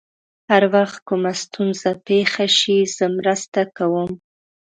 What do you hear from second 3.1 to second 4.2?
مرسته کوم.